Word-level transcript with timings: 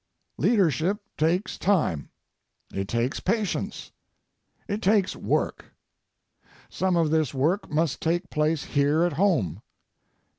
Leadership 0.39 0.97
takes 1.15 1.59
time. 1.59 2.09
It 2.73 2.87
takes 2.87 3.19
patience. 3.19 3.91
It 4.67 4.81
takes 4.81 5.15
work. 5.15 5.75
Some 6.71 6.95
of 6.97 7.11
this 7.11 7.35
work 7.35 7.69
must 7.69 8.01
take 8.01 8.31
place 8.31 8.63
here 8.63 9.03
at 9.03 9.13
home. 9.13 9.61